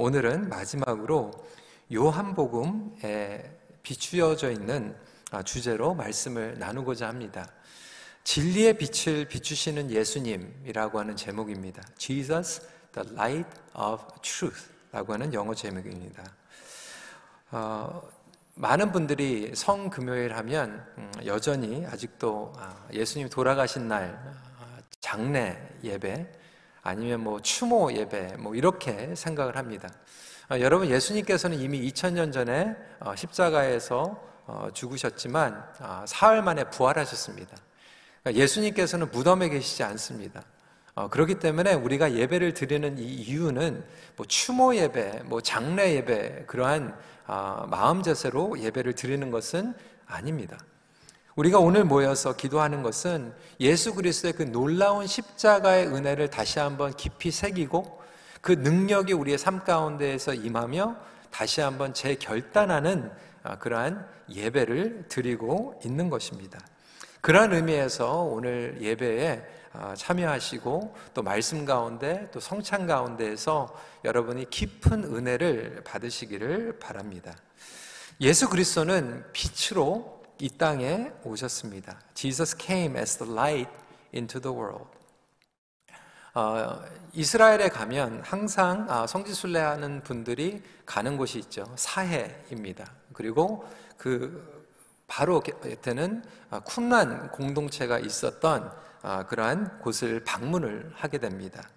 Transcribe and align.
오늘은 0.00 0.48
마지막으로 0.48 1.32
요한복음에 1.92 3.58
비추어져 3.82 4.52
있는 4.52 4.96
아, 5.32 5.42
주제로 5.42 5.92
말씀을 5.92 6.56
나누고자 6.56 7.08
합니다. 7.08 7.50
진리의 8.22 8.78
빛을 8.78 9.24
비추시는 9.24 9.90
예수님이라고 9.90 11.00
하는 11.00 11.16
제목입니다. 11.16 11.82
Jesus, 11.98 12.62
the 12.92 13.10
light 13.12 13.50
of 13.76 14.04
truth 14.22 14.70
라고 14.92 15.14
하는 15.14 15.34
영어 15.34 15.52
제목입니다. 15.52 16.22
어, 17.50 18.00
많은 18.54 18.92
분들이 18.92 19.50
성금요일 19.52 20.36
하면 20.36 20.86
음, 20.96 21.10
여전히 21.26 21.84
아직도 21.86 22.52
아, 22.56 22.86
예수님 22.92 23.30
돌아가신 23.30 23.88
날 23.88 24.16
아, 24.60 24.78
장례 25.00 25.58
예배 25.82 26.37
아니면 26.88 27.20
뭐 27.20 27.40
추모 27.40 27.92
예배 27.92 28.36
뭐 28.38 28.54
이렇게 28.54 29.14
생각을 29.14 29.56
합니다. 29.56 29.88
어, 30.50 30.58
여러분 30.60 30.88
예수님께서는 30.88 31.60
이미 31.60 31.80
2000년 31.90 32.32
전에 32.32 32.74
어, 33.00 33.14
십자가에서 33.14 34.18
어, 34.46 34.68
죽으셨지만 34.72 35.62
아, 35.80 36.04
사흘 36.08 36.42
만에 36.42 36.64
부활하셨습니다. 36.70 37.54
그러니까 38.22 38.42
예수님께서는 38.42 39.10
무덤에 39.10 39.50
계시지 39.50 39.82
않습니다. 39.82 40.42
그렇기 41.12 41.36
때문에 41.36 41.74
우리가 41.74 42.14
예배를 42.14 42.54
드리는 42.54 42.98
이 42.98 43.04
이유는 43.04 43.84
뭐 44.16 44.26
추모 44.26 44.74
예배, 44.74 45.22
뭐 45.26 45.40
장례 45.40 45.94
예배 45.94 46.46
그러한 46.48 46.92
마음 47.68 48.02
자세로 48.02 48.58
예배를 48.58 48.94
드리는 48.94 49.30
것은 49.30 49.74
아닙니다. 50.06 50.58
우리가 51.38 51.60
오늘 51.60 51.84
모여서 51.84 52.34
기도하는 52.34 52.82
것은 52.82 53.32
예수 53.60 53.94
그리스도의 53.94 54.32
그 54.32 54.42
놀라운 54.42 55.06
십자가의 55.06 55.86
은혜를 55.86 56.30
다시 56.30 56.58
한번 56.58 56.92
깊이 56.92 57.30
새기고 57.30 58.02
그 58.40 58.50
능력이 58.50 59.12
우리의 59.12 59.38
삶 59.38 59.62
가운데에서 59.62 60.34
임하며 60.34 60.96
다시 61.30 61.60
한번 61.60 61.94
재결단하는 61.94 63.12
아, 63.44 63.56
그러한 63.56 64.04
예배를 64.28 65.04
드리고 65.08 65.80
있는 65.84 66.10
것입니다. 66.10 66.58
그러한 67.20 67.52
의미에서 67.52 68.22
오늘 68.22 68.76
예배에 68.80 69.46
아, 69.74 69.94
참여하시고 69.94 70.96
또 71.14 71.22
말씀 71.22 71.64
가운데 71.64 72.28
또 72.32 72.40
성찬 72.40 72.88
가운데에서 72.88 73.72
여러분이 74.04 74.50
깊은 74.50 75.04
은혜를 75.04 75.82
받으시기를 75.84 76.80
바랍니다. 76.80 77.32
예수 78.20 78.48
그리스도는 78.48 79.22
빛으로 79.32 80.17
이 80.40 80.48
땅에 80.48 81.10
오셨습니다. 81.24 81.98
Jesus 82.14 82.56
came 82.58 82.96
as 82.96 83.18
the 83.18 83.32
light 83.32 83.70
into 84.14 84.40
the 84.40 84.56
world. 84.56 84.86
어, 86.34 86.80
이스라엘에 87.12 87.68
가면 87.68 88.22
항상 88.24 88.86
아, 88.88 89.06
성지순례하는 89.06 90.02
분들이 90.04 90.62
가는 90.86 91.16
곳이 91.16 91.40
있죠. 91.40 91.66
사해입니다. 91.74 92.92
그리고 93.12 93.68
그 93.96 94.64
바로 95.08 95.40
곁에는 95.40 96.22
아, 96.50 96.60
쿰란 96.60 97.32
공동체가 97.32 97.98
있었던 97.98 98.70
아, 99.02 99.26
그러한 99.26 99.80
곳을 99.80 100.22
방문을 100.22 100.92
하게 100.94 101.18
됩니다. 101.18 101.68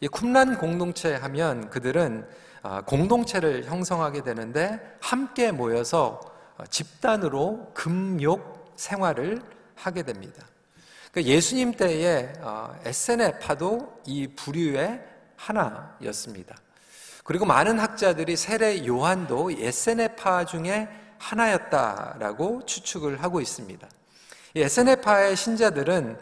이 0.00 0.06
쿰란 0.06 0.58
공동체 0.58 1.16
하면 1.16 1.70
그들은 1.70 2.28
아, 2.62 2.82
공동체를 2.82 3.64
형성하게 3.64 4.22
되는데 4.22 4.98
함께 5.00 5.50
모여서 5.50 6.20
어, 6.20 6.35
집단으로 6.70 7.70
금욕 7.74 8.74
생활을 8.76 9.42
하게 9.74 10.02
됩니다. 10.02 10.46
그러니까 11.12 11.32
예수님 11.32 11.72
때의 11.72 12.32
어, 12.40 12.78
에세네파도 12.84 14.02
이 14.06 14.28
부류의 14.28 15.02
하나였습니다. 15.36 16.54
그리고 17.24 17.44
많은 17.44 17.78
학자들이 17.78 18.36
세례 18.36 18.86
요한도 18.86 19.50
에세네파 19.50 20.44
중에 20.44 20.88
하나였다라고 21.18 22.64
추측을 22.66 23.22
하고 23.22 23.40
있습니다. 23.40 23.88
에세네파의 24.54 25.36
신자들은 25.36 26.18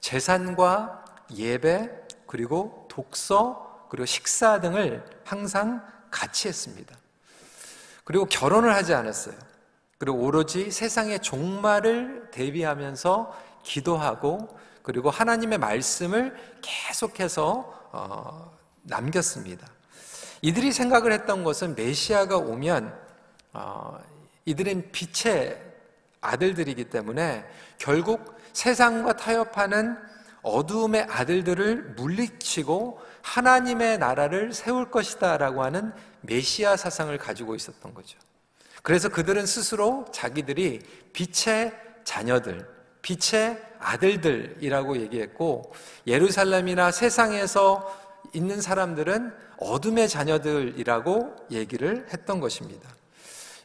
재산과 0.00 1.04
예배 1.34 1.90
그리고 2.26 2.86
독서 2.88 3.86
그리고 3.90 4.06
식사 4.06 4.60
등을 4.60 5.04
항상 5.24 5.84
같이 6.10 6.48
했습니다. 6.48 6.94
그리고 8.04 8.24
결혼을 8.26 8.74
하지 8.74 8.94
않았어요. 8.94 9.34
그리고 9.98 10.18
오로지 10.18 10.70
세상의 10.70 11.20
종말을 11.20 12.30
대비하면서 12.30 13.34
기도하고 13.62 14.56
그리고 14.82 15.10
하나님의 15.10 15.58
말씀을 15.58 16.36
계속해서 16.62 17.88
어, 17.92 18.56
남겼습니다. 18.82 19.66
이들이 20.42 20.72
생각을 20.72 21.12
했던 21.12 21.44
것은 21.44 21.74
메시아가 21.74 22.36
오면 22.36 22.96
어, 23.54 23.98
이들은 24.44 24.92
빛의 24.92 25.60
아들들이기 26.20 26.84
때문에 26.84 27.44
결국 27.78 28.36
세상과 28.52 29.16
타협하는 29.16 29.96
어두움의 30.42 31.06
아들들을 31.10 31.94
물리치고 31.96 33.00
하나님의 33.22 33.98
나라를 33.98 34.52
세울 34.52 34.90
것이다라고 34.90 35.64
하는 35.64 35.92
메시아 36.20 36.76
사상을 36.76 37.16
가지고 37.18 37.56
있었던 37.56 37.92
거죠. 37.92 38.18
그래서 38.86 39.08
그들은 39.08 39.46
스스로 39.46 40.04
자기들이 40.12 40.78
빛의 41.12 41.72
자녀들, 42.04 42.68
빛의 43.02 43.60
아들들이라고 43.80 44.98
얘기했고 44.98 45.72
예루살렘이나 46.06 46.92
세상에서 46.92 47.92
있는 48.32 48.60
사람들은 48.60 49.34
어둠의 49.58 50.08
자녀들이라고 50.08 51.34
얘기를 51.50 52.06
했던 52.12 52.38
것입니다. 52.38 52.88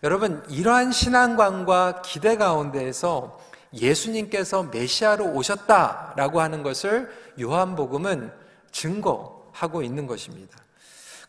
여러분, 0.02 0.44
이러한 0.50 0.92
신앙관과 0.92 2.02
기대 2.02 2.36
가운데에서 2.36 3.40
예수님께서 3.76 4.64
메시아로 4.74 5.34
오셨다라고 5.36 6.42
하는 6.42 6.64
것을 6.64 7.12
요한복음은 7.40 8.32
증거하고 8.72 9.84
있는 9.84 10.08
것입니다. 10.08 10.58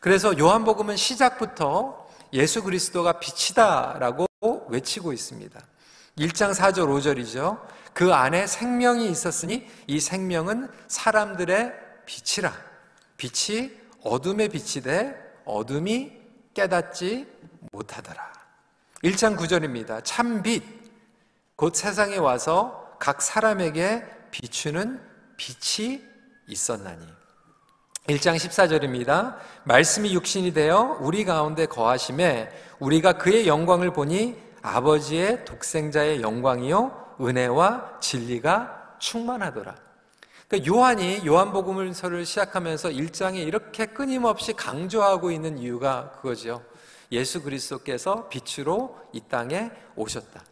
그래서 0.00 0.38
요한복음은 0.38 0.96
시작부터 0.96 2.01
예수 2.32 2.62
그리스도가 2.62 3.20
빛이다라고 3.20 4.26
외치고 4.68 5.12
있습니다. 5.12 5.60
1장 6.18 6.54
4절 6.54 6.88
5절이죠. 6.88 7.60
그 7.92 8.12
안에 8.12 8.46
생명이 8.46 9.08
있었으니 9.10 9.68
이 9.86 10.00
생명은 10.00 10.70
사람들의 10.88 11.72
빛이라. 12.06 12.52
빛이 13.16 13.70
어둠의 14.02 14.48
빛이 14.48 14.82
돼 14.82 15.14
어둠이 15.44 16.12
깨닫지 16.54 17.26
못하더라. 17.70 18.32
1장 19.04 19.36
9절입니다. 19.36 20.00
참 20.04 20.42
빛, 20.42 20.62
곧 21.56 21.74
세상에 21.74 22.16
와서 22.16 22.96
각 22.98 23.20
사람에게 23.20 24.04
비추는 24.30 25.00
빛이 25.36 26.02
있었나니. 26.46 27.21
1장 28.08 28.34
14절입니다. 28.34 29.36
말씀이 29.62 30.12
육신이 30.12 30.52
되어 30.52 30.98
우리 31.00 31.24
가운데 31.24 31.66
거하심에 31.66 32.50
우리가 32.80 33.12
그의 33.12 33.46
영광을 33.46 33.92
보니 33.92 34.36
아버지의 34.60 35.44
독생자의 35.44 36.20
영광이요 36.20 37.16
은혜와 37.20 38.00
진리가 38.00 38.96
충만하더라. 38.98 39.76
그러니까 40.48 40.72
요한이 40.72 41.24
요한복음서를 41.24 42.26
시작하면서 42.26 42.90
1장에 42.90 43.36
이렇게 43.36 43.86
끊임없이 43.86 44.52
강조하고 44.52 45.30
있는 45.30 45.58
이유가 45.58 46.10
그거죠. 46.16 46.62
예수 47.12 47.42
그리스도께서 47.42 48.28
빛으로 48.28 48.98
이 49.12 49.20
땅에 49.28 49.70
오셨다. 49.94 50.42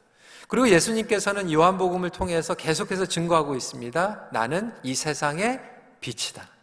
그리고 0.47 0.69
예수님께서는 0.69 1.51
요한복음을 1.51 2.11
통해서 2.11 2.55
계속해서 2.55 3.07
증거하고 3.07 3.57
있습니다. 3.57 4.29
나는 4.33 4.73
이 4.85 4.95
세상의 4.95 5.61
빛이다. 6.01 6.60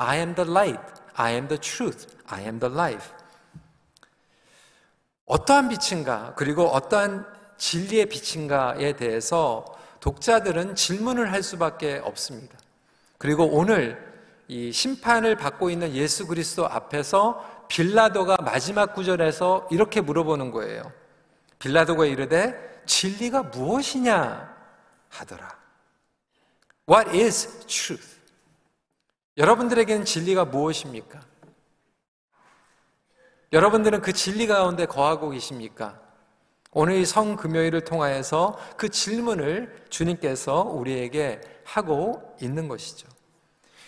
I 0.00 0.16
am 0.16 0.34
the 0.34 0.50
light. 0.50 0.80
I 1.14 1.32
am 1.34 1.48
the 1.48 1.60
truth. 1.60 2.06
I 2.26 2.42
am 2.42 2.58
the 2.58 2.74
life. 2.74 3.10
어떠한 5.26 5.68
빛인가, 5.68 6.32
그리고 6.36 6.68
어떠한 6.68 7.26
진리의 7.58 8.06
빛인가에 8.06 8.94
대해서 8.94 9.66
독자들은 10.00 10.74
질문을 10.74 11.30
할 11.30 11.42
수밖에 11.42 12.00
없습니다. 12.02 12.58
그리고 13.18 13.44
오늘 13.44 14.02
이 14.48 14.72
심판을 14.72 15.36
받고 15.36 15.68
있는 15.68 15.94
예수 15.94 16.26
그리스도 16.26 16.66
앞에서 16.66 17.66
빌라도가 17.68 18.38
마지막 18.38 18.94
구절에서 18.94 19.68
이렇게 19.70 20.00
물어보는 20.00 20.50
거예요. 20.50 20.90
빌라도가 21.58 22.06
이르되 22.06 22.82
진리가 22.86 23.42
무엇이냐 23.44 24.56
하더라. 25.10 25.56
What 26.88 27.10
is 27.10 27.66
truth? 27.66 28.19
여러분들에게는 29.36 30.04
진리가 30.04 30.46
무엇입니까? 30.46 31.20
여러분들은 33.52 34.00
그 34.00 34.12
진리 34.12 34.46
가운데 34.46 34.86
거하고 34.86 35.30
계십니까? 35.30 36.00
오늘 36.72 36.96
이 36.96 37.04
성금요일을 37.04 37.80
통하여서 37.82 38.56
그 38.76 38.88
질문을 38.88 39.86
주님께서 39.88 40.62
우리에게 40.62 41.40
하고 41.64 42.36
있는 42.40 42.68
것이죠. 42.68 43.08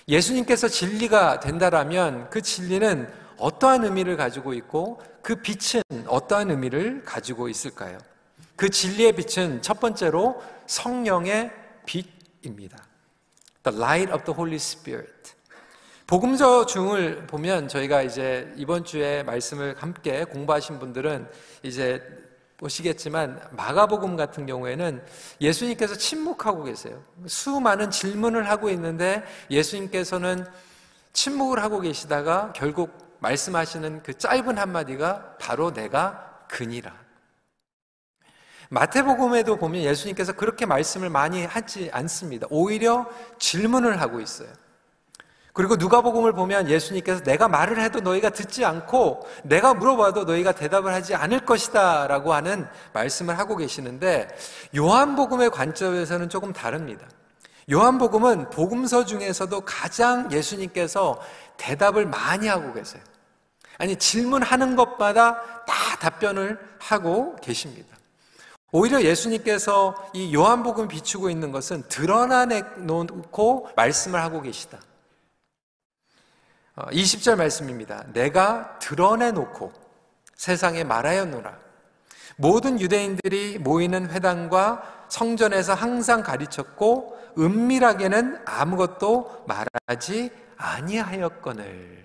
예수님께서 0.08 0.66
진리가 0.66 1.38
된다라면 1.38 2.28
그 2.28 2.42
진리는 2.42 3.08
어떠한 3.38 3.84
의미를 3.84 4.16
가지고 4.16 4.52
있고 4.54 5.00
그 5.22 5.36
빛은 5.36 5.82
어떠한 6.08 6.50
의미를 6.50 7.04
가지고 7.04 7.48
있을까요? 7.48 7.98
그 8.56 8.68
진리의 8.68 9.12
빛은 9.12 9.62
첫 9.62 9.78
번째로 9.78 10.42
성령의 10.66 11.52
빛입니다. 11.86 12.78
The 13.64 13.78
light 13.78 14.12
of 14.12 14.24
the 14.24 14.34
Holy 14.36 14.56
Spirit. 14.56 15.34
복음서 16.06 16.66
중을 16.66 17.26
보면 17.26 17.68
저희가 17.68 18.02
이제 18.02 18.52
이번 18.56 18.84
주에 18.84 19.22
말씀을 19.22 19.76
함께 19.78 20.24
공부하신 20.24 20.78
분들은 20.78 21.28
이제 21.62 22.02
보시겠지만 22.58 23.40
마가복음 23.52 24.16
같은 24.16 24.46
경우에는 24.46 25.02
예수님께서 25.40 25.96
침묵하고 25.96 26.64
계세요. 26.64 27.02
수많은 27.26 27.90
질문을 27.90 28.48
하고 28.48 28.70
있는데 28.70 29.24
예수님께서는 29.50 30.46
침묵을 31.12 31.62
하고 31.62 31.80
계시다가 31.80 32.52
결국 32.54 33.16
말씀하시는 33.18 34.02
그 34.02 34.16
짧은 34.16 34.58
한마디가 34.58 35.36
바로 35.38 35.72
내가 35.72 36.44
그니라. 36.48 37.01
마태복음에도 38.72 39.56
보면 39.56 39.82
예수님께서 39.82 40.32
그렇게 40.32 40.64
말씀을 40.64 41.10
많이 41.10 41.44
하지 41.44 41.90
않습니다. 41.92 42.46
오히려 42.48 43.06
질문을 43.38 44.00
하고 44.00 44.18
있어요. 44.18 44.48
그리고 45.52 45.76
누가복음을 45.76 46.32
보면 46.32 46.70
예수님께서 46.70 47.22
내가 47.22 47.48
말을 47.48 47.78
해도 47.82 48.00
너희가 48.00 48.30
듣지 48.30 48.64
않고 48.64 49.28
내가 49.44 49.74
물어봐도 49.74 50.24
너희가 50.24 50.52
대답을 50.52 50.94
하지 50.94 51.14
않을 51.14 51.44
것이다라고 51.44 52.32
하는 52.32 52.66
말씀을 52.94 53.38
하고 53.38 53.56
계시는데 53.56 54.28
요한복음의 54.74 55.50
관점에서는 55.50 56.30
조금 56.30 56.54
다릅니다. 56.54 57.06
요한복음은 57.70 58.48
복음서 58.48 59.04
중에서도 59.04 59.60
가장 59.66 60.32
예수님께서 60.32 61.20
대답을 61.58 62.06
많이 62.06 62.48
하고 62.48 62.72
계세요. 62.72 63.02
아니 63.76 63.96
질문하는 63.96 64.76
것마다 64.76 65.42
다 65.66 65.96
답변을 66.00 66.58
하고 66.78 67.36
계십니다. 67.36 67.91
오히려 68.74 69.02
예수님께서 69.02 70.10
이 70.14 70.34
요한복음 70.34 70.88
비추고 70.88 71.28
있는 71.28 71.52
것은 71.52 71.82
드러나내 71.88 72.62
놓고 72.78 73.68
말씀을 73.76 74.20
하고 74.20 74.40
계시다. 74.40 74.78
20절 76.76 77.34
어, 77.34 77.36
말씀입니다. 77.36 78.06
내가 78.14 78.78
드러내놓고 78.78 79.72
세상에 80.34 80.84
말하였노라. 80.84 81.58
모든 82.36 82.80
유대인들이 82.80 83.58
모이는 83.58 84.10
회당과 84.10 85.06
성전에서 85.08 85.74
항상 85.74 86.22
가르쳤고 86.22 87.18
은밀하게는 87.38 88.40
아무것도 88.46 89.44
말하지 89.46 90.30
아니하였거늘. 90.56 92.01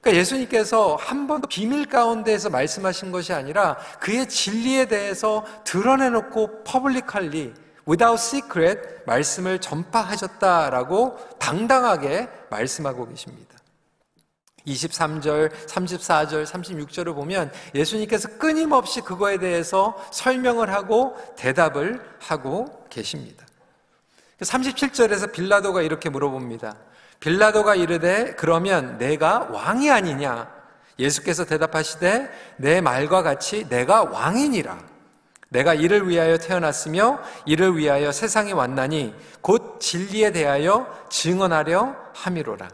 그러니까 0.00 0.18
예수님께서 0.20 0.96
한 0.96 1.26
번도 1.26 1.48
비밀 1.48 1.86
가운데에서 1.86 2.48
말씀하신 2.50 3.12
것이 3.12 3.32
아니라 3.32 3.76
그의 4.00 4.28
진리에 4.28 4.86
대해서 4.86 5.44
드러내놓고 5.64 6.64
publicly 6.64 7.52
without 7.86 8.14
secret 8.14 8.80
말씀을 9.06 9.58
전파하셨다라고 9.60 11.18
당당하게 11.38 12.28
말씀하고 12.48 13.08
계십니다. 13.08 13.50
23절, 14.66 15.50
34절, 15.66 16.46
36절을 16.46 17.14
보면 17.14 17.50
예수님께서 17.74 18.28
끊임없이 18.38 19.00
그거에 19.00 19.38
대해서 19.38 19.96
설명을 20.12 20.72
하고 20.72 21.16
대답을 21.36 22.00
하고 22.20 22.86
계십니다. 22.90 23.46
37절에서 24.40 25.32
빌라도가 25.32 25.82
이렇게 25.82 26.08
물어봅니다. 26.08 26.76
빌라도가 27.20 27.74
이르되 27.74 28.34
그러면 28.36 28.98
내가 28.98 29.48
왕이 29.50 29.90
아니냐? 29.90 30.50
예수께서 30.98 31.44
대답하시되 31.44 32.30
내 32.56 32.80
말과 32.80 33.22
같이 33.22 33.68
내가 33.68 34.04
왕이니라. 34.04 34.78
내가 35.50 35.74
이를 35.74 36.08
위하여 36.08 36.38
태어났으며 36.38 37.20
이를 37.44 37.76
위하여 37.76 38.12
세상에 38.12 38.52
왔나니 38.52 39.14
곧 39.40 39.80
진리에 39.80 40.32
대하여 40.32 41.06
증언하려 41.10 41.96
함이로라. 42.14 42.68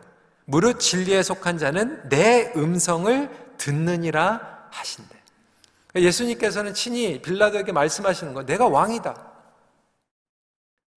무릇 0.45 0.79
진리에 0.79 1.23
속한 1.23 1.59
자는 1.59 2.09
내 2.09 2.53
음성을 2.57 3.29
듣느니라 3.57 4.69
하신대. 4.71 5.17
예수님께서는 5.97 6.75
친히 6.75 7.21
빌라도에게 7.23 7.73
말씀하시는 7.73 8.35
거 8.35 8.45
내가 8.45 8.69
왕이다. 8.69 9.17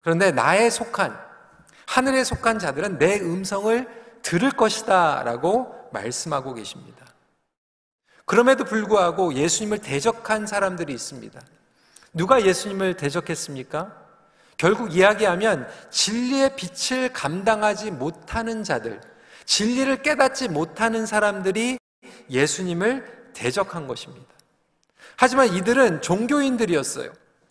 그런데 0.02 0.30
나에 0.30 0.70
속한 0.70 1.29
하늘에 1.90 2.22
속한 2.22 2.60
자들은 2.60 2.98
내 2.98 3.18
음성을 3.18 3.84
들을 4.22 4.50
것이다 4.52 5.24
라고 5.24 5.74
말씀하고 5.92 6.54
계십니다. 6.54 7.04
그럼에도 8.26 8.62
불구하고 8.62 9.34
예수님을 9.34 9.78
대적한 9.78 10.46
사람들이 10.46 10.92
있습니다. 10.92 11.40
누가 12.12 12.46
예수님을 12.46 12.96
대적했습니까? 12.96 13.96
결국 14.56 14.94
이야기하면 14.94 15.68
진리의 15.90 16.54
빛을 16.54 17.12
감당하지 17.12 17.90
못하는 17.90 18.62
자들, 18.62 19.00
진리를 19.44 20.02
깨닫지 20.02 20.46
못하는 20.46 21.06
사람들이 21.06 21.76
예수님을 22.30 23.32
대적한 23.32 23.88
것입니다. 23.88 24.32
하지만 25.16 25.52
이들은 25.54 26.02
종교인들이었어요. 26.02 27.10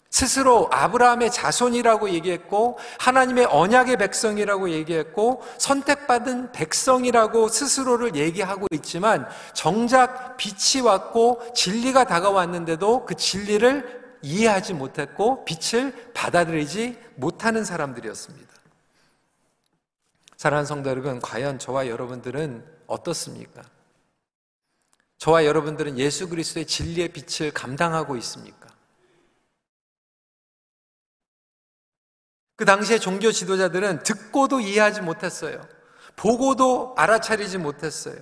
스스로 0.09 0.67
아브라함의 0.71 1.31
자손이라고 1.31 2.09
얘기했고, 2.09 2.77
하나님의 2.99 3.45
언약의 3.45 3.97
백성이라고 3.97 4.71
얘기했고, 4.71 5.43
선택받은 5.57 6.51
백성이라고 6.51 7.47
스스로를 7.47 8.15
얘기하고 8.15 8.67
있지만, 8.71 9.27
정작 9.53 10.37
빛이 10.37 10.83
왔고, 10.83 11.41
진리가 11.53 12.05
다가왔는데도 12.05 13.05
그 13.05 13.15
진리를 13.15 13.99
이해하지 14.21 14.73
못했고 14.73 15.45
빛을 15.45 16.11
받아들이지 16.13 16.97
못하는 17.15 17.63
사람들이었습니다. 17.63 18.49
사랑하는 20.35 20.65
성도 20.65 20.89
여러분, 20.89 21.19
과연 21.19 21.59
저와 21.59 21.87
여러분들은 21.87 22.65
어떻습니까? 22.87 23.61
저와 25.17 25.45
여러분들은 25.45 25.97
예수 25.97 26.29
그리스도의 26.29 26.65
진리의 26.65 27.09
빛을 27.09 27.51
감당하고 27.51 28.15
있습니까? 28.17 28.58
그 32.59 32.65
당시에 32.65 32.99
종교 32.99 33.31
지도자들은 33.31 34.03
듣고도 34.03 34.59
이해하지 34.59 34.99
못했어요. 34.99 35.65
보고도 36.17 36.93
알아차리지 36.97 37.57
못했어요. 37.57 38.17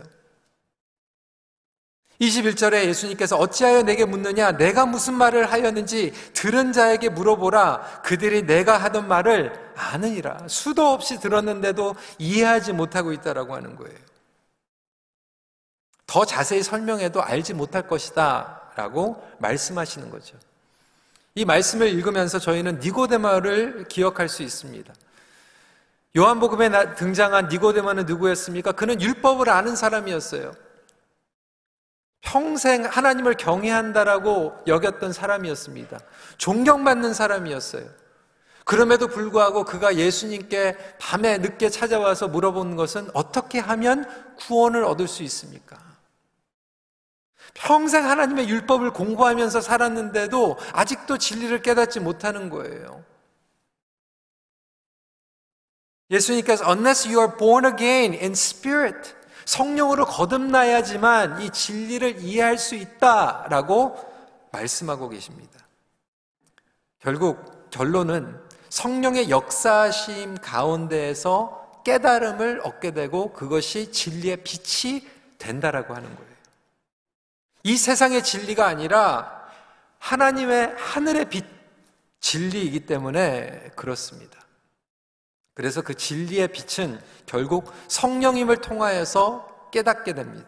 21절에 2.21 2.85
예수님께서 2.85 3.35
어찌하여 3.35 3.81
내게 3.81 4.05
묻느냐? 4.05 4.51
내가 4.51 4.85
무슨 4.85 5.15
말을 5.15 5.51
하였는지 5.51 6.13
들은 6.33 6.71
자에게 6.71 7.09
물어보라. 7.09 8.03
그들이 8.03 8.43
내가 8.43 8.77
하던 8.77 9.07
말을 9.07 9.53
아느니라. 9.75 10.47
수도 10.47 10.85
없이 10.85 11.19
들었는데도 11.19 11.95
이해하지 12.19 12.73
못하고 12.73 13.13
있다라고 13.13 13.55
하는 13.55 13.75
거예요. 13.75 13.97
더 16.05 16.25
자세히 16.25 16.61
설명해도 16.61 17.23
알지 17.23 17.55
못할 17.55 17.87
것이다. 17.87 18.71
라고 18.75 19.19
말씀하시는 19.39 20.11
거죠. 20.11 20.37
이 21.37 21.45
말씀을 21.45 21.87
읽으면서 21.89 22.39
저희는 22.39 22.79
니고데마를 22.79 23.85
기억할 23.89 24.27
수 24.27 24.41
있습니다. 24.41 24.91
요한복음에 26.17 26.95
등장한 26.95 27.49
니고데마는 27.49 28.07
누구였습니까? 28.07 28.71
그는 28.71 28.99
율법을 28.99 29.47
아는 29.47 29.75
사람이었어요. 29.75 30.55
평생 32.21 32.85
하나님을 32.85 33.35
경외한다라고 33.35 34.63
여겼던 34.65 35.13
사람이었습니다. 35.13 35.99
존경받는 36.39 37.13
사람이었어요. 37.13 37.87
그럼에도 38.65 39.07
불구하고 39.07 39.63
그가 39.63 39.95
예수님께 39.95 40.75
밤에 40.99 41.37
늦게 41.37 41.69
찾아와서 41.69 42.27
물어본 42.29 42.75
것은 42.75 43.11
어떻게 43.13 43.59
하면 43.59 44.09
구원을 44.37 44.83
얻을 44.83 45.07
수 45.07 45.21
있습니까? 45.21 45.86
평생 47.57 48.05
하나님의 48.05 48.47
율법을 48.49 48.91
공부하면서 48.91 49.61
살았는데도 49.61 50.57
아직도 50.73 51.17
진리를 51.17 51.61
깨닫지 51.61 51.99
못하는 51.99 52.49
거예요. 52.49 53.03
예수님께서 56.09 56.65
unless 56.69 57.07
you 57.07 57.19
are 57.19 57.35
born 57.37 57.65
again 57.65 58.13
in 58.13 58.31
spirit 58.31 59.15
성령으로 59.45 60.05
거듭나야지만 60.05 61.41
이 61.41 61.49
진리를 61.49 62.19
이해할 62.19 62.57
수 62.57 62.75
있다라고 62.75 63.97
말씀하고 64.51 65.09
계십니다. 65.09 65.65
결국 66.99 67.69
결론은 67.69 68.39
성령의 68.69 69.29
역사심 69.29 70.37
가운데에서 70.41 71.81
깨달음을 71.83 72.61
얻게 72.63 72.91
되고 72.91 73.31
그것이 73.33 73.91
진리의 73.91 74.43
빛이 74.43 75.07
된다라고 75.37 75.95
하는 75.95 76.13
거예요. 76.15 76.36
이 77.67 77.75
세상의 77.75 78.23
진리가 78.23 78.65
아니라 78.65 79.45
하나님의 79.99 80.73
하늘의 80.77 81.25
빛 81.25 81.43
진리이기 82.21 82.85
때문에 82.85 83.71
그렇습니다. 83.75 84.39
그래서 85.53 85.81
그 85.81 85.93
진리의 85.93 86.47
빛은 86.47 86.97
결국 87.25 87.73
성령님을 87.89 88.61
통하여서 88.61 89.69
깨닫게 89.73 90.13
됩니다. 90.13 90.47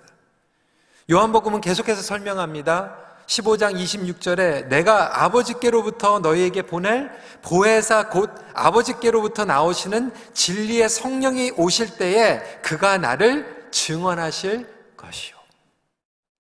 요한복음은 1.12 1.60
계속해서 1.60 2.02
설명합니다. 2.02 2.96
15장 3.28 3.76
26절에 3.76 4.68
내가 4.68 5.26
아버지께로부터 5.26 6.20
너희에게 6.20 6.62
보낼 6.62 7.12
보혜사 7.42 8.08
곧 8.08 8.32
아버지께로부터 8.54 9.44
나오시는 9.44 10.14
진리의 10.34 10.88
성령이 10.88 11.52
오실 11.58 11.98
때에 11.98 12.40
그가 12.62 12.98
나를 12.98 13.68
증언하실 13.72 14.66
것이요. 14.96 15.38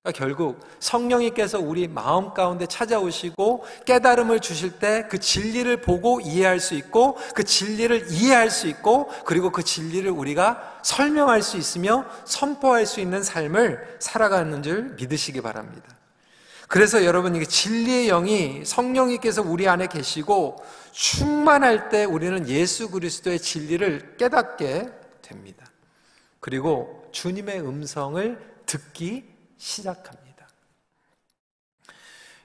그러니까 0.01 0.17
결국 0.17 0.59
성령님께서 0.79 1.59
우리 1.59 1.89
마음 1.89 2.33
가운데 2.33 2.65
찾아오시고 2.65 3.65
깨달음을 3.85 4.39
주실 4.39 4.79
때 4.79 5.07
그 5.09 5.19
진리를 5.19 5.81
보고 5.81 6.21
이해할 6.21 6.59
수 6.59 6.75
있고 6.75 7.17
그 7.35 7.43
진리를 7.43 8.09
이해할 8.11 8.49
수 8.49 8.67
있고 8.67 9.09
그리고 9.25 9.51
그 9.51 9.63
진리를 9.63 10.09
우리가 10.09 10.79
설명할 10.83 11.41
수 11.41 11.57
있으며 11.57 12.05
선포할 12.25 12.85
수 12.85 13.01
있는 13.01 13.23
삶을 13.23 13.97
살아가는 13.99 14.63
줄 14.63 14.95
믿으시기 14.97 15.41
바랍니다. 15.41 15.87
그래서 16.69 17.03
여러분 17.03 17.35
이게 17.35 17.45
진리의 17.45 18.07
영이 18.07 18.63
성령님께서 18.63 19.41
우리 19.41 19.67
안에 19.67 19.87
계시고 19.87 20.63
충만할 20.91 21.89
때 21.89 22.05
우리는 22.05 22.47
예수 22.47 22.89
그리스도의 22.91 23.39
진리를 23.39 24.15
깨닫게 24.17 24.89
됩니다. 25.23 25.65
그리고 26.39 27.09
주님의 27.11 27.61
음성을 27.61 28.39
듣기 28.65 29.28
시작합니다. 29.59 30.47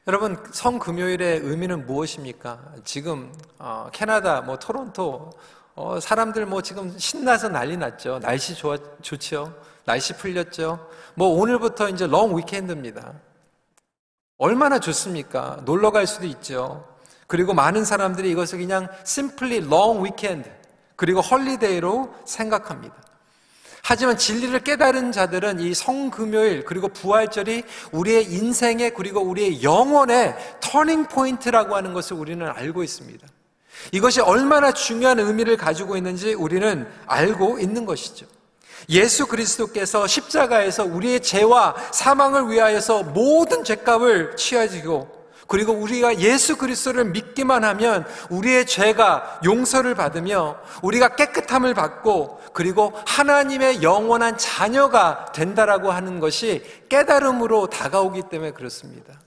여러분 0.06 0.36
성금요일의 0.52 1.40
의미는 1.40 1.86
무엇입니까? 1.86 2.74
지금 2.84 3.32
어, 3.58 3.88
캐나다 3.90 4.42
뭐 4.42 4.58
토론토 4.58 5.30
어, 5.76 5.98
사람들 5.98 6.44
뭐 6.44 6.60
지금 6.60 6.96
신나서 6.98 7.48
난리 7.48 7.76
났죠. 7.76 8.18
날씨 8.18 8.54
좋아 8.54 8.76
좋죠. 9.00 9.58
날씨 9.86 10.12
풀렸죠. 10.14 10.90
뭐 11.14 11.28
오늘부터 11.28 11.88
이제 11.88 12.06
롱 12.06 12.36
위켄드입니다. 12.36 13.14
얼마나 14.36 14.78
좋습니까? 14.78 15.62
놀러 15.64 15.90
갈 15.90 16.06
수도 16.06 16.26
있죠. 16.26 16.86
그리고 17.26 17.54
많은 17.54 17.84
사람들이 17.84 18.30
이것을 18.30 18.58
그냥 18.58 18.88
simply 19.06 19.56
long 19.56 20.02
weekend 20.02 20.50
그리고 20.96 21.20
holiday로 21.20 22.14
생각합니다. 22.26 22.94
하지만 23.86 24.16
진리를 24.16 24.58
깨달은 24.60 25.12
자들은 25.12 25.60
이 25.60 25.74
성금요일 25.74 26.64
그리고 26.64 26.88
부활절이 26.88 27.64
우리의 27.92 28.32
인생의 28.32 28.94
그리고 28.94 29.20
우리의 29.20 29.62
영혼의 29.62 30.34
터닝 30.60 31.04
포인트라고 31.04 31.76
하는 31.76 31.92
것을 31.92 32.16
우리는 32.16 32.48
알고 32.48 32.82
있습니다. 32.82 33.26
이것이 33.92 34.22
얼마나 34.22 34.72
중요한 34.72 35.18
의미를 35.18 35.58
가지고 35.58 35.98
있는지 35.98 36.32
우리는 36.32 36.88
알고 37.04 37.58
있는 37.58 37.84
것이죠. 37.84 38.24
예수 38.88 39.26
그리스도께서 39.26 40.06
십자가에서 40.06 40.84
우리의 40.84 41.20
죄와 41.20 41.76
사망을 41.92 42.50
위하여서 42.50 43.02
모든 43.02 43.64
죄값을 43.64 44.36
취하시고 44.36 45.23
그리고 45.46 45.72
우리가 45.72 46.18
예수 46.20 46.56
그리스도를 46.56 47.06
믿기만 47.06 47.64
하면 47.64 48.06
우리의 48.30 48.66
죄가 48.66 49.40
용서를 49.44 49.94
받으며 49.94 50.56
우리가 50.82 51.16
깨끗함을 51.16 51.74
받고 51.74 52.40
그리고 52.52 52.92
하나님의 53.06 53.82
영원한 53.82 54.38
자녀가 54.38 55.26
된다라고 55.34 55.90
하는 55.90 56.20
것이 56.20 56.62
깨달음으로 56.88 57.66
다가오기 57.66 58.22
때문에 58.30 58.52
그렇습니다. 58.52 59.23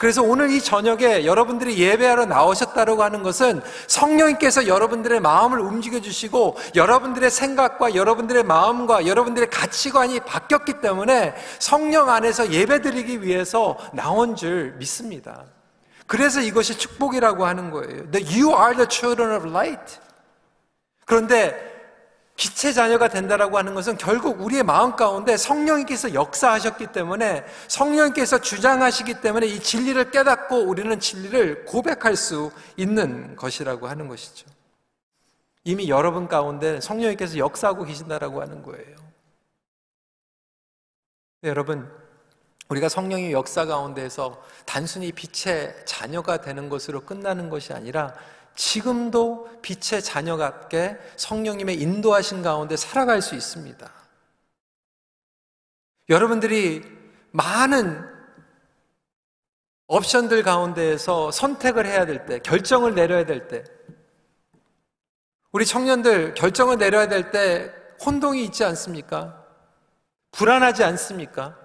그래서 0.00 0.22
오늘 0.22 0.50
이 0.50 0.62
저녁에 0.62 1.26
여러분들이 1.26 1.76
예배하러 1.76 2.24
나오셨다고 2.24 3.02
하는 3.02 3.22
것은 3.22 3.60
성령님께서 3.86 4.66
여러분들의 4.66 5.20
마음을 5.20 5.60
움직여 5.60 6.00
주시고 6.00 6.56
여러분들의 6.74 7.30
생각과 7.30 7.94
여러분들의 7.94 8.44
마음과 8.44 9.06
여러분들의 9.06 9.50
가치관이 9.50 10.20
바뀌었기 10.20 10.80
때문에 10.80 11.34
성령 11.58 12.08
안에서 12.08 12.50
예배 12.50 12.80
드리기 12.80 13.22
위해서 13.22 13.76
나온 13.92 14.36
줄 14.36 14.72
믿습니다. 14.78 15.44
그래서 16.06 16.40
이것이 16.40 16.78
축복이라고 16.78 17.44
하는 17.44 17.70
거예요. 17.70 18.04
You 18.14 18.56
are 18.58 18.74
the 18.74 18.86
children 18.88 19.36
of 19.36 19.46
light. 19.46 19.98
그런데 21.04 21.69
빛의 22.40 22.72
자녀가 22.72 23.08
된다라고 23.08 23.58
하는 23.58 23.74
것은 23.74 23.98
결국 23.98 24.40
우리의 24.40 24.62
마음 24.62 24.96
가운데 24.96 25.36
성령님께서 25.36 26.14
역사하셨기 26.14 26.86
때문에 26.86 27.44
성령님께서 27.68 28.40
주장하시기 28.40 29.20
때문에 29.20 29.46
이 29.46 29.60
진리를 29.60 30.10
깨닫고 30.10 30.56
우리는 30.56 30.98
진리를 30.98 31.66
고백할 31.66 32.16
수 32.16 32.50
있는 32.78 33.36
것이라고 33.36 33.88
하는 33.88 34.08
것이죠. 34.08 34.46
이미 35.64 35.90
여러분 35.90 36.28
가운데 36.28 36.80
성령님께서 36.80 37.36
역사하고 37.36 37.84
계신다라고 37.84 38.40
하는 38.40 38.62
거예요. 38.62 38.96
네, 41.42 41.50
여러분, 41.50 41.90
우리가 42.70 42.88
성령의 42.88 43.32
역사 43.32 43.66
가운데서 43.66 44.42
단순히 44.64 45.12
빛의 45.12 45.74
자녀가 45.84 46.38
되는 46.38 46.70
것으로 46.70 47.02
끝나는 47.02 47.50
것이 47.50 47.74
아니라 47.74 48.14
지금도 48.54 49.60
빛의 49.62 50.02
자녀 50.02 50.36
같게 50.36 50.98
성령님의 51.16 51.80
인도하신 51.80 52.42
가운데 52.42 52.76
살아갈 52.76 53.22
수 53.22 53.34
있습니다. 53.34 53.90
여러분들이 56.08 56.82
많은 57.30 58.08
옵션들 59.86 60.42
가운데에서 60.42 61.30
선택을 61.30 61.86
해야 61.86 62.06
될 62.06 62.26
때, 62.26 62.38
결정을 62.40 62.94
내려야 62.94 63.24
될 63.24 63.48
때, 63.48 63.64
우리 65.52 65.66
청년들 65.66 66.34
결정을 66.34 66.78
내려야 66.78 67.08
될 67.08 67.30
때 67.32 67.72
혼동이 68.04 68.44
있지 68.44 68.64
않습니까? 68.64 69.44
불안하지 70.30 70.84
않습니까? 70.84 71.58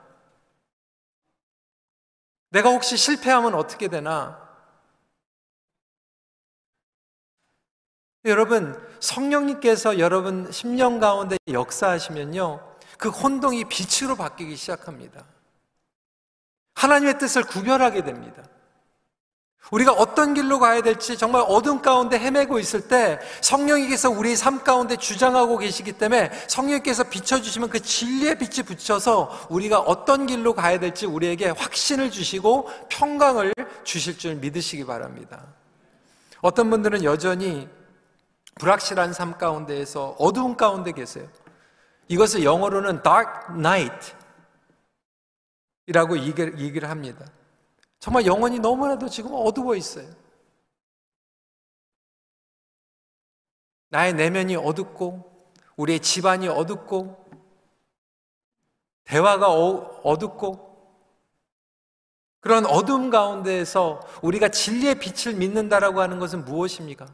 내가 2.50 2.70
혹시 2.70 2.98
실패하면 2.98 3.54
어떻게 3.54 3.88
되나? 3.88 4.45
여러분, 8.26 8.76
성령님께서 9.00 10.00
여러분 10.00 10.50
10년 10.50 11.00
가운데 11.00 11.38
역사하시면요. 11.48 12.60
그 12.98 13.10
혼동이 13.10 13.66
빛으로 13.66 14.16
바뀌기 14.16 14.56
시작합니다. 14.56 15.24
하나님의 16.74 17.20
뜻을 17.20 17.44
구별하게 17.44 18.04
됩니다. 18.04 18.44
우리가 19.72 19.92
어떤 19.94 20.34
길로 20.36 20.60
가야 20.60 20.82
될지 20.82 21.18
정말 21.18 21.44
어둠 21.48 21.82
가운데 21.82 22.20
헤매고 22.20 22.60
있을 22.60 22.88
때 22.88 23.20
성령님께서 23.42 24.12
우리 24.12 24.36
삶 24.36 24.64
가운데 24.64 24.96
주장하고 24.96 25.58
계시기 25.58 25.94
때문에 25.94 26.32
성령님께서 26.48 27.06
비춰주시면 27.06 27.70
그 27.70 27.80
진리의 27.80 28.38
빛이 28.38 28.64
붙여서 28.66 29.48
우리가 29.50 29.80
어떤 29.80 30.28
길로 30.28 30.54
가야 30.54 30.80
될지 30.80 31.08
우리에게 31.08 31.50
확신을 31.50 32.12
주시고 32.12 32.70
평강을 32.90 33.54
주실 33.84 34.20
줄 34.20 34.36
믿으시기 34.36 34.86
바랍니다. 34.86 35.44
어떤 36.42 36.70
분들은 36.70 37.04
여전히 37.04 37.68
불확실한 38.56 39.14
삶 39.14 39.38
가운데에서 39.38 40.16
어두운 40.20 40.56
가운데 40.56 40.92
계세요. 40.92 41.30
이것을 42.08 42.44
영어로는 42.44 43.04
dark 43.04 43.56
night 43.56 44.14
이라고 45.88 46.18
얘기를 46.18 46.90
합니다. 46.90 47.26
정말 48.00 48.26
영혼이 48.26 48.60
너무나도 48.60 49.10
지금 49.10 49.32
어두워 49.34 49.76
있어요. 49.76 50.08
나의 53.90 54.14
내면이 54.14 54.56
어둡고, 54.56 55.32
우리의 55.78 56.00
집안이 56.00 56.48
어둡고, 56.48 57.26
대화가 59.06 59.52
어, 59.52 60.18
둡고 60.20 60.66
그런 62.40 62.66
어둠 62.66 63.10
가운데에서 63.10 64.02
우리가 64.22 64.50
진리의 64.50 64.96
빛을 65.00 65.36
믿는다라고 65.36 66.02
하는 66.02 66.20
것은 66.20 66.46
무엇입니까? 66.46 67.08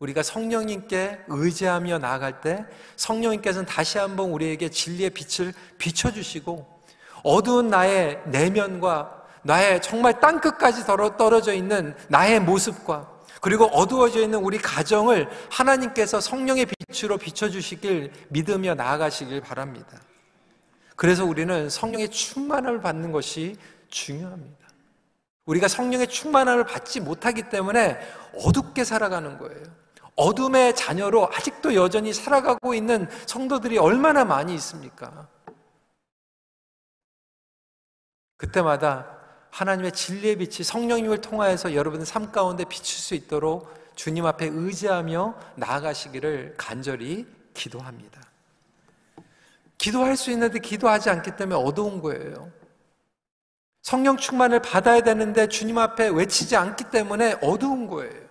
우리가 0.00 0.22
성령님께 0.22 1.20
의지하며 1.28 1.98
나아갈 1.98 2.40
때 2.40 2.64
성령님께서는 2.96 3.66
다시 3.66 3.98
한번 3.98 4.30
우리에게 4.30 4.70
진리의 4.70 5.10
빛을 5.10 5.52
비춰주시고 5.78 6.80
어두운 7.22 7.68
나의 7.68 8.20
내면과 8.26 9.24
나의 9.42 9.80
정말 9.82 10.18
땅끝까지 10.20 10.86
떨어져 10.86 11.52
있는 11.52 11.94
나의 12.08 12.40
모습과 12.40 13.10
그리고 13.42 13.66
어두워져 13.66 14.20
있는 14.20 14.38
우리 14.38 14.58
가정을 14.58 15.28
하나님께서 15.50 16.20
성령의 16.20 16.66
빛으로 16.66 17.18
비춰주시길 17.18 18.12
믿으며 18.28 18.74
나아가시길 18.74 19.40
바랍니다. 19.42 20.00
그래서 20.96 21.24
우리는 21.24 21.68
성령의 21.70 22.10
충만함을 22.10 22.80
받는 22.80 23.12
것이 23.12 23.56
중요합니다. 23.88 24.66
우리가 25.46 25.68
성령의 25.68 26.08
충만함을 26.08 26.64
받지 26.64 27.00
못하기 27.00 27.44
때문에 27.44 27.98
어둡게 28.44 28.84
살아가는 28.84 29.38
거예요. 29.38 29.79
어둠의 30.20 30.76
자녀로 30.76 31.30
아직도 31.32 31.74
여전히 31.74 32.12
살아가고 32.12 32.74
있는 32.74 33.08
성도들이 33.26 33.78
얼마나 33.78 34.22
많이 34.22 34.54
있습니까? 34.54 35.26
그때마다 38.36 39.16
하나님의 39.50 39.92
진리의 39.92 40.36
빛이 40.36 40.62
성령님을 40.62 41.22
통하여서 41.22 41.74
여러분의 41.74 42.04
삶 42.04 42.30
가운데 42.32 42.64
비칠 42.64 42.98
수 42.98 43.14
있도록 43.14 43.74
주님 43.94 44.26
앞에 44.26 44.50
의지하며 44.52 45.34
나아가시기를 45.56 46.54
간절히 46.58 47.26
기도합니다. 47.54 48.20
기도할 49.78 50.18
수 50.18 50.30
있는데 50.30 50.58
기도하지 50.58 51.08
않기 51.08 51.36
때문에 51.36 51.58
어두운 51.58 52.02
거예요. 52.02 52.52
성령 53.82 54.18
충만을 54.18 54.60
받아야 54.60 55.00
되는데 55.00 55.48
주님 55.48 55.78
앞에 55.78 56.08
외치지 56.08 56.56
않기 56.56 56.90
때문에 56.90 57.38
어두운 57.40 57.86
거예요. 57.86 58.29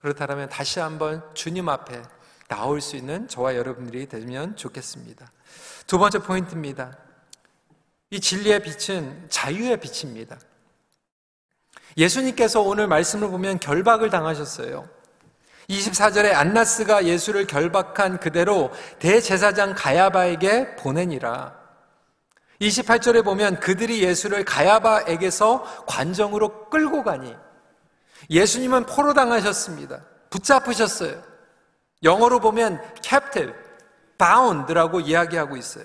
그렇다면 0.00 0.48
다시 0.48 0.80
한번 0.80 1.22
주님 1.34 1.68
앞에 1.68 2.02
나올 2.48 2.80
수 2.80 2.96
있는 2.96 3.28
저와 3.28 3.54
여러분들이 3.54 4.08
되면 4.08 4.56
좋겠습니다. 4.56 5.30
두 5.86 5.98
번째 5.98 6.20
포인트입니다. 6.20 6.96
이 8.10 8.20
진리의 8.20 8.62
빛은 8.62 9.26
자유의 9.28 9.78
빛입니다. 9.78 10.36
예수님께서 11.96 12.60
오늘 12.60 12.88
말씀을 12.88 13.28
보면 13.28 13.60
결박을 13.60 14.10
당하셨어요. 14.10 14.88
24절에 15.68 16.34
안나스가 16.34 17.04
예수를 17.04 17.46
결박한 17.46 18.18
그대로 18.18 18.72
대제사장 18.98 19.74
가야바에게 19.76 20.76
보내니라. 20.76 21.56
28절에 22.60 23.24
보면 23.24 23.60
그들이 23.60 24.02
예수를 24.02 24.44
가야바에게서 24.44 25.86
관정으로 25.86 26.68
끌고 26.68 27.04
가니 27.04 27.34
예수님은 28.28 28.86
포로 28.86 29.14
당하셨습니다. 29.14 30.02
붙잡으셨어요. 30.28 31.22
영어로 32.02 32.40
보면 32.40 32.80
captive, 33.02 33.52
bound라고 34.18 35.00
이야기하고 35.00 35.56
있어요. 35.56 35.84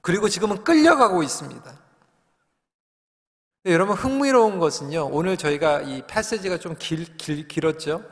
그리고 0.00 0.28
지금은 0.28 0.64
끌려가고 0.64 1.22
있습니다. 1.22 1.72
여러분 3.66 3.96
흥미로운 3.96 4.58
것은요. 4.58 5.08
오늘 5.10 5.36
저희가 5.36 5.80
이 5.80 6.02
패시지가 6.06 6.58
좀 6.58 6.76
길, 6.78 7.16
길, 7.16 7.48
길었죠. 7.48 8.04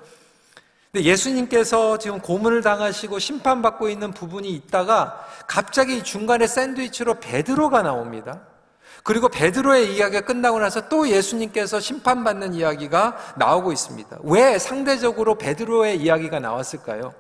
근데 0.90 1.04
예수님께서 1.04 1.99
지금 1.99 2.21
고문을 2.21 2.62
당하시고 2.62 3.19
심판받고 3.19 3.88
있는 3.88 4.12
부분이 4.12 4.50
있다가 4.50 5.26
갑자기 5.47 6.02
중간에 6.02 6.47
샌드위치로 6.47 7.21
베드로가 7.21 7.83
나옵니다. 7.83 8.47
그리고 9.02 9.28
베드로의 9.28 9.97
이야기가 9.97 10.23
끝나고 10.23 10.61
나서 10.61 10.88
또 10.88 11.09
예수님께서 11.09 11.80
심판받는 11.80 12.54
이야기가 12.54 13.35
나오고 13.37 13.73
있습니다. 13.73 14.18
왜 14.23 14.59
상대적으로 14.59 15.37
베드로의 15.37 15.99
이야기가 15.99 16.38
나왔을까요? 16.38 17.14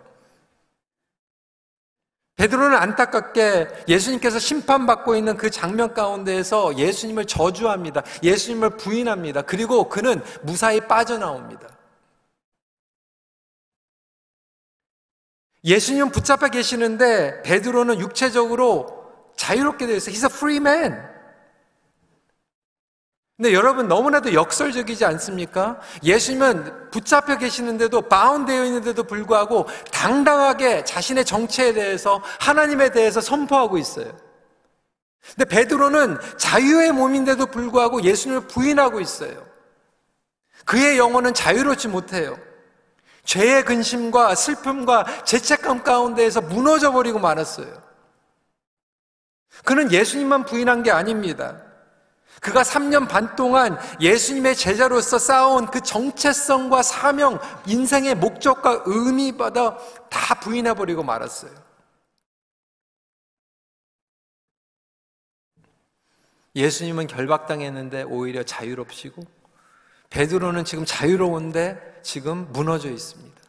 베드로는 2.36 2.76
안타깝게 2.76 3.84
예수님께서 3.88 4.38
심판받고 4.38 5.14
있는 5.16 5.36
그 5.36 5.50
장면 5.50 5.92
가운데에서 5.92 6.76
예수님을 6.76 7.26
저주합니다. 7.26 8.02
예수님을 8.22 8.70
부인합니다. 8.70 9.42
그리고 9.42 9.88
그는 9.88 10.20
무사히 10.42 10.80
빠져나옵니다. 10.80 11.68
예수님은 15.64 16.10
붙잡혀 16.10 16.48
계시는데 16.48 17.42
베드로는 17.42 18.00
육체적으로 18.00 19.12
자유롭게 19.36 19.86
되어 19.86 19.96
있어요. 19.96 20.14
He's 20.14 20.24
a 20.24 20.36
free 20.36 20.56
man. 20.56 21.11
근데 23.36 23.54
여러분 23.54 23.88
너무나도 23.88 24.34
역설적이지 24.34 25.04
않습니까? 25.04 25.80
예수님은 26.02 26.90
붙잡혀 26.90 27.38
계시는데도 27.38 28.02
바운되어 28.02 28.64
있는데도 28.66 29.02
불구하고 29.04 29.66
당당하게 29.90 30.84
자신의 30.84 31.24
정체에 31.24 31.72
대해서 31.72 32.22
하나님에 32.40 32.90
대해서 32.90 33.20
선포하고 33.20 33.78
있어요. 33.78 34.12
근데 35.34 35.44
베드로는 35.44 36.18
자유의 36.36 36.92
몸인데도 36.92 37.46
불구하고 37.46 38.02
예수님을 38.02 38.48
부인하고 38.48 39.00
있어요. 39.00 39.44
그의 40.64 40.98
영혼은 40.98 41.32
자유롭지 41.32 41.88
못해요. 41.88 42.36
죄의 43.24 43.64
근심과 43.64 44.34
슬픔과 44.34 45.24
죄책감 45.24 45.84
가운데에서 45.84 46.40
무너져 46.40 46.92
버리고 46.92 47.18
말았어요. 47.18 47.82
그는 49.64 49.92
예수님만 49.92 50.44
부인한 50.44 50.82
게 50.82 50.90
아닙니다. 50.90 51.60
그가 52.40 52.62
3년 52.62 53.08
반 53.08 53.36
동안 53.36 53.78
예수님의 54.00 54.56
제자로서 54.56 55.18
쌓아온 55.18 55.66
그 55.66 55.80
정체성과 55.80 56.82
사명, 56.82 57.38
인생의 57.66 58.16
목적과 58.16 58.82
의미받아 58.84 59.78
다 60.08 60.40
부인해버리고 60.40 61.02
말았어요. 61.02 61.52
예수님은 66.54 67.06
결박당했는데 67.06 68.02
오히려 68.02 68.42
자유롭시고 68.42 69.22
베드로는 70.10 70.64
지금 70.64 70.84
자유로운데 70.84 72.00
지금 72.02 72.52
무너져 72.52 72.90
있습니다. 72.90 73.40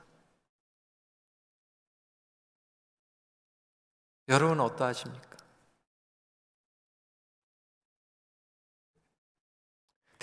여러분 4.29 4.61
어떠하십니까? 4.61 5.32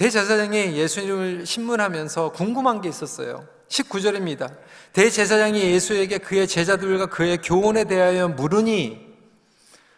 대제사장이 0.01 0.79
예수님을 0.79 1.45
신문하면서 1.45 2.33
궁금한 2.33 2.81
게 2.81 2.89
있었어요. 2.89 3.47
19절입니다. 3.69 4.51
대제사장이 4.95 5.61
예수에게 5.61 6.17
그의 6.17 6.49
제자들과 6.49 7.07
그의 7.07 7.37
교훈에 7.37 7.85
대하여 7.85 8.29
물으니 8.29 9.15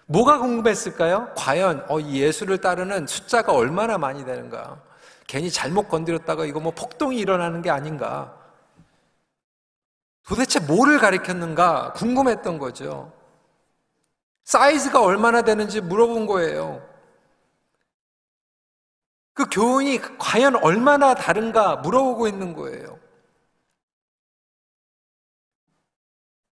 뭐가 0.07 0.41
궁금했을까요? 0.41 1.31
과연 1.37 1.87
어, 1.89 2.01
이 2.01 2.21
예수를 2.21 2.59
따르는 2.59 3.07
숫자가 3.07 3.53
얼마나 3.53 3.97
많이 3.97 4.25
되는가? 4.25 4.83
괜히 5.29 5.53
잘못 5.53 5.89
건드렸다가 5.89 6.47
이거 6.47 6.59
뭐 6.59 6.73
폭동이 6.73 7.17
일어나는 7.19 7.63
게 7.63 7.71
아닌가? 7.71 8.37
도대체 10.27 10.59
뭐를 10.59 10.99
가리켰는가 10.99 11.93
궁금했던 11.93 12.59
거죠. 12.59 13.13
사이즈가 14.43 15.01
얼마나 15.01 15.43
되는지 15.43 15.81
물어본 15.81 16.27
거예요. 16.27 16.92
그 19.35 19.47
교훈이 19.51 19.99
과연 20.19 20.57
얼마나 20.57 21.15
다른가 21.15 21.77
물어보고 21.77 22.29
있는 22.29 22.55
거예요. 22.55 23.01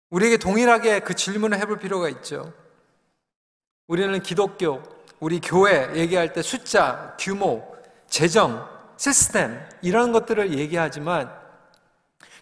우리에게 0.10 0.38
동일하게 0.38 1.00
그 1.02 1.14
질문을 1.14 1.60
해볼 1.60 1.80
필요가 1.80 2.10
있죠. 2.10 2.54
우리는 3.88 4.22
기독교, 4.22 4.82
우리 5.20 5.40
교회 5.40 5.96
얘기할 5.96 6.34
때 6.34 6.42
숫자, 6.42 7.16
규모, 7.20 7.76
재정, 8.08 8.68
시스템, 8.98 9.60
이런 9.82 10.12
것들을 10.12 10.58
얘기하지만 10.58 11.34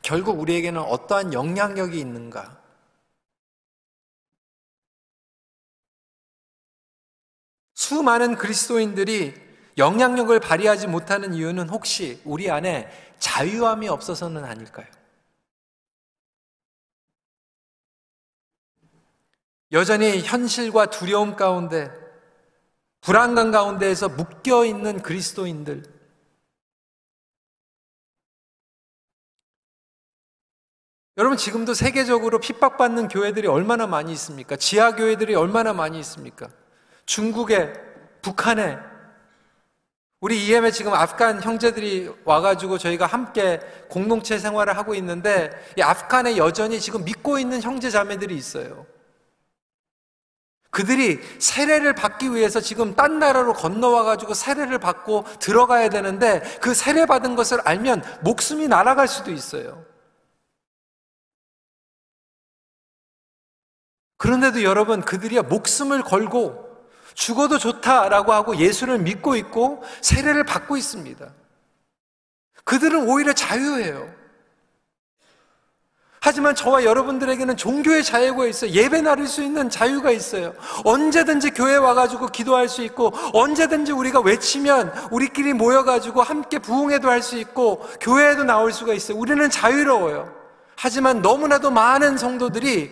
결국 0.02 0.40
우리에게는 0.40 0.82
어떠한 0.82 1.34
영향력이 1.34 2.00
있는가? 2.00 2.62
수많은 7.74 8.36
그리스도인들이 8.36 9.34
영향력을 9.78 10.40
발휘하지 10.40 10.88
못하는 10.88 11.34
이유는 11.34 11.70
혹시 11.70 12.22
우리 12.26 12.50
안에 12.50 12.90
자유함이 13.20 13.88
없어서는 13.88 14.46
아닐까요? 14.46 14.88
여전히 19.72 20.22
현실과 20.22 20.88
두려움 20.88 21.36
가운데 21.36 21.92
불안감 23.02 23.52
가운데에서 23.52 24.08
묶여 24.10 24.64
있는 24.66 25.02
그리스도인들 25.02 25.84
여러분 31.18 31.38
지금도 31.38 31.74
세계적으로 31.74 32.40
핍박받는 32.40 33.08
교회들이 33.08 33.48
얼마나 33.48 33.86
많이 33.86 34.12
있습니까? 34.14 34.56
지하 34.56 34.96
교회들이 34.96 35.36
얼마나 35.36 35.74
많이 35.74 36.00
있습니까? 36.00 36.50
중국에 37.06 37.74
북한에 38.22 38.93
우리 40.24 40.48
EM에 40.48 40.72
지금 40.72 40.94
아프간 40.94 41.44
형제들이 41.44 42.10
와가지고 42.24 42.78
저희가 42.78 43.06
함께 43.06 43.60
공동체 43.90 44.40
생활을 44.40 44.78
하고 44.78 44.96
있는데 44.96 45.52
이 45.78 45.82
아프간에 45.82 46.38
여전히 46.38 46.80
지금 46.80 47.04
믿고 47.04 47.40
있는 47.40 47.62
형제 47.62 47.90
자매들이 47.90 48.34
있어요. 48.34 48.86
그들이 50.70 51.20
세례를 51.40 51.94
받기 51.94 52.34
위해서 52.34 52.62
지금 52.62 52.96
딴 52.96 53.20
나라로 53.20 53.52
건너와가지고 53.52 54.34
세례를 54.34 54.80
받고 54.80 55.26
들어가야 55.40 55.90
되는데 55.90 56.40
그 56.62 56.74
세례 56.74 57.06
받은 57.06 57.36
것을 57.36 57.60
알면 57.60 58.02
목숨이 58.22 58.70
날아갈 58.70 59.10
수도 59.10 59.30
있어요. 59.30 59.84
그런데도 64.16 64.64
여러분, 64.64 65.02
그들이 65.02 65.38
목숨을 65.42 66.02
걸고 66.02 66.63
죽어도 67.14 67.58
좋다라고 67.58 68.34
하고 68.34 68.58
예수를 68.58 69.00
믿고 69.00 69.36
있고 69.36 69.84
세례를 70.02 70.44
받고 70.46 70.78
있습니다. 70.78 71.28
그들은 72.64 73.10
오히려 73.10 73.34
자유해요. 73.34 74.24
하지만 76.26 76.56
저와 76.56 76.86
여러분들에게는 76.86 77.58
종교의 77.58 78.02
자유가 78.02 78.46
있어요. 78.46 78.72
예배 78.72 79.02
나릴 79.02 79.28
수 79.28 79.44
있는 79.44 79.70
자유가 79.70 80.10
있어요. 80.10 80.54
언제든지 80.86 81.50
교회 81.52 81.76
와가지고 81.76 82.28
기도할 82.28 82.70
수 82.70 82.82
있고, 82.84 83.12
언제든지 83.34 83.92
우리가 83.92 84.22
외치면 84.22 84.94
우리끼리 85.12 85.52
모여가지고 85.52 86.22
함께 86.22 86.60
부흥회도 86.60 87.10
할 87.10 87.22
수 87.22 87.38
있고, 87.38 87.86
교회에도 88.00 88.46
나올 88.46 88.72
수가 88.72 88.94
있어요. 88.94 89.18
우리는 89.18 89.50
자유로워요. 89.50 90.34
하지만 90.78 91.22
너무나도 91.22 91.72
많은 91.72 92.18
성도들이 92.18 92.90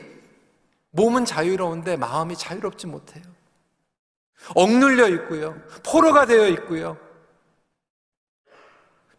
몸은 0.91 1.23
자유로운데 1.23 1.95
마음이 1.95 2.36
자유롭지 2.36 2.88
못해요. 2.88 3.23
억눌려 4.56 5.10
있고요. 5.10 5.56
포로가 5.84 6.25
되어 6.25 6.47
있고요. 6.47 6.97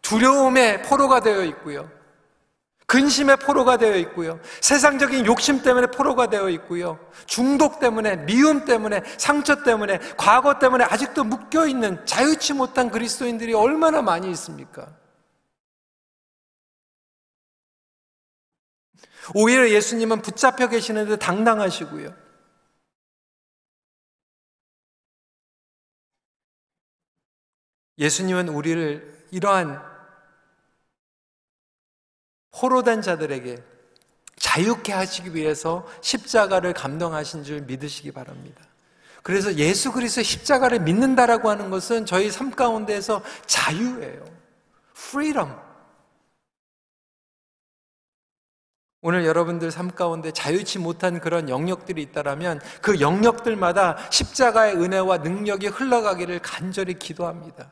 두려움의 0.01 0.83
포로가 0.83 1.21
되어 1.21 1.43
있고요. 1.45 1.89
근심의 2.85 3.37
포로가 3.37 3.77
되어 3.77 3.95
있고요. 3.95 4.39
세상적인 4.61 5.25
욕심 5.25 5.63
때문에 5.63 5.87
포로가 5.87 6.27
되어 6.27 6.49
있고요. 6.49 6.99
중독 7.25 7.79
때문에, 7.79 8.17
미움 8.17 8.65
때문에, 8.65 9.01
상처 9.17 9.63
때문에, 9.63 9.99
과거 10.17 10.59
때문에 10.59 10.83
아직도 10.83 11.23
묶여 11.23 11.65
있는 11.65 12.05
자유치 12.05 12.53
못한 12.53 12.91
그리스도인들이 12.91 13.53
얼마나 13.53 14.01
많이 14.01 14.29
있습니까? 14.31 14.87
오히려 19.33 19.69
예수님은 19.69 20.21
붙잡혀 20.21 20.67
계시는데 20.67 21.15
당당하시고요. 21.15 22.22
예수님은 27.97 28.49
우리를 28.49 29.27
이러한 29.31 29.81
포로된 32.51 33.01
자들에게 33.01 33.57
자유케 34.37 34.93
하시기 34.93 35.33
위해서 35.33 35.87
십자가를 36.01 36.73
감동하신 36.73 37.43
줄 37.43 37.61
믿으시기 37.61 38.11
바랍니다. 38.11 38.61
그래서 39.23 39.55
예수 39.55 39.91
그리스도의 39.91 40.25
십자가를 40.25 40.81
믿는다라고 40.81 41.49
하는 41.49 41.69
것은 41.69 42.05
저희 42.05 42.29
삶 42.29 42.51
가운데에서 42.51 43.23
자유예요. 43.45 44.25
freedom. 44.95 45.55
오늘 49.01 49.25
여러분들 49.25 49.71
삶 49.71 49.91
가운데 49.91 50.31
자유치 50.31 50.79
못한 50.79 51.19
그런 51.19 51.49
영역들이 51.49 52.01
있다라면 52.03 52.61
그 52.81 53.01
영역들마다 53.01 53.97
십자가의 54.11 54.75
은혜와 54.75 55.17
능력이 55.19 55.67
흘러가기를 55.67 56.39
간절히 56.39 56.93
기도합니다. 56.93 57.69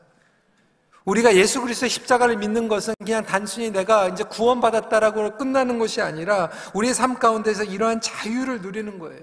우리가 1.04 1.34
예수 1.34 1.60
그리스도의 1.60 1.90
십자가를 1.90 2.36
믿는 2.36 2.68
것은 2.68 2.94
그냥 2.98 3.24
단순히 3.24 3.70
내가 3.70 4.08
이제 4.08 4.22
구원받았다라고 4.24 5.36
끝나는 5.36 5.78
것이 5.78 6.00
아니라 6.00 6.50
우리의 6.74 6.94
삶 6.94 7.14
가운데서 7.14 7.64
이러한 7.64 8.00
자유를 8.00 8.60
누리는 8.60 8.98
거예요. 8.98 9.22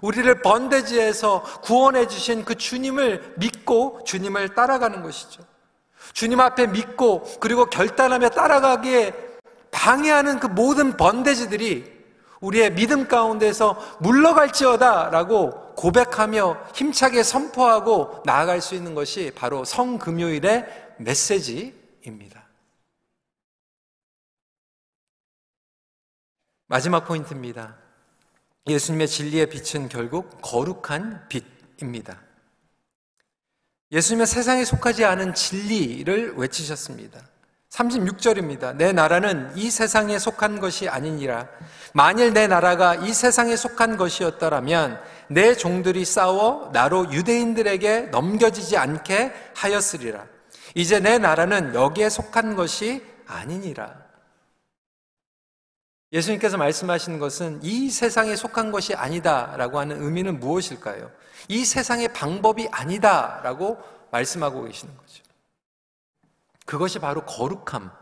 우리를 0.00 0.40
번대지에서 0.40 1.42
구원해 1.62 2.06
주신 2.06 2.44
그 2.44 2.54
주님을 2.54 3.34
믿고 3.36 4.02
주님을 4.04 4.54
따라가는 4.54 5.02
것이죠. 5.02 5.42
주님 6.12 6.40
앞에 6.40 6.66
믿고 6.66 7.22
그리고 7.40 7.66
결단하며 7.66 8.30
따라가기에 8.30 9.14
방해하는 9.70 10.40
그 10.40 10.46
모든 10.46 10.96
번대지들이 10.96 12.02
우리의 12.40 12.74
믿음 12.74 13.06
가운데서 13.06 13.76
물러갈지어다라고 14.00 15.74
고백하며 15.76 16.58
힘차게 16.74 17.22
선포하고 17.22 18.22
나아갈 18.24 18.60
수 18.60 18.74
있는 18.74 18.94
것이 18.94 19.30
바로 19.34 19.64
성금요일의 19.64 20.81
메시지입니다. 20.98 22.42
마지막 26.66 27.04
포인트입니다. 27.06 27.76
예수님의 28.66 29.08
진리의 29.08 29.50
빛은 29.50 29.88
결국 29.88 30.40
거룩한 30.40 31.28
빛입니다. 31.28 32.22
예수님의 33.90 34.26
세상에 34.26 34.64
속하지 34.64 35.04
않은 35.04 35.34
진리를 35.34 36.34
외치셨습니다. 36.36 37.20
36절입니다. 37.68 38.76
내 38.76 38.92
나라는 38.92 39.52
이 39.56 39.70
세상에 39.70 40.18
속한 40.18 40.60
것이 40.60 40.88
아니니라. 40.88 41.48
만일 41.94 42.32
내 42.32 42.46
나라가 42.46 42.94
이 42.94 43.12
세상에 43.12 43.56
속한 43.56 43.96
것이었더라면 43.96 45.00
내 45.28 45.54
종들이 45.54 46.04
싸워 46.04 46.70
나로 46.72 47.12
유대인들에게 47.12 48.08
넘겨지지 48.12 48.76
않게 48.76 49.32
하였으리라. 49.54 50.26
이제 50.74 51.00
내 51.00 51.18
나라는 51.18 51.74
여기에 51.74 52.08
속한 52.08 52.54
것이 52.54 53.04
아니니라. 53.26 54.02
예수님께서 56.12 56.58
말씀하신 56.58 57.18
것은 57.18 57.60
이 57.62 57.90
세상에 57.90 58.36
속한 58.36 58.70
것이 58.70 58.94
아니다라고 58.94 59.78
하는 59.78 60.02
의미는 60.02 60.40
무엇일까요? 60.40 61.10
이 61.48 61.64
세상의 61.64 62.12
방법이 62.12 62.68
아니다라고 62.70 63.78
말씀하고 64.10 64.64
계시는 64.64 64.94
거죠. 64.96 65.22
그것이 66.66 66.98
바로 66.98 67.24
거룩함입니다. 67.24 67.92